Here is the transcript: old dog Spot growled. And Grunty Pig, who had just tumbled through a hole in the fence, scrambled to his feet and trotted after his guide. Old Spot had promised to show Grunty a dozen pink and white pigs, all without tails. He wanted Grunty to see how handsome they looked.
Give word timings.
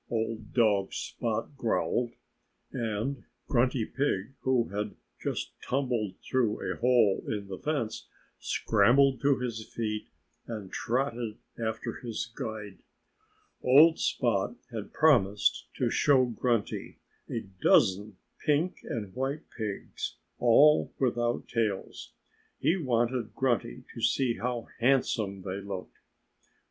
old 0.09 0.51
dog 0.51 0.91
Spot 0.91 1.55
growled. 1.55 2.13
And 2.71 3.23
Grunty 3.47 3.85
Pig, 3.85 4.33
who 4.39 4.69
had 4.69 4.95
just 5.21 5.51
tumbled 5.61 6.15
through 6.27 6.59
a 6.73 6.77
hole 6.77 7.23
in 7.27 7.45
the 7.47 7.59
fence, 7.59 8.07
scrambled 8.39 9.21
to 9.21 9.37
his 9.37 9.63
feet 9.71 10.09
and 10.47 10.71
trotted 10.71 11.37
after 11.63 11.97
his 12.01 12.25
guide. 12.35 12.79
Old 13.61 13.99
Spot 13.99 14.55
had 14.71 14.91
promised 14.91 15.67
to 15.75 15.91
show 15.91 16.25
Grunty 16.25 16.97
a 17.29 17.41
dozen 17.61 18.17
pink 18.43 18.77
and 18.81 19.13
white 19.13 19.51
pigs, 19.55 20.15
all 20.39 20.95
without 20.97 21.47
tails. 21.47 22.13
He 22.57 22.75
wanted 22.75 23.35
Grunty 23.35 23.83
to 23.93 24.01
see 24.01 24.37
how 24.39 24.67
handsome 24.79 25.43
they 25.43 25.61
looked. 25.61 25.99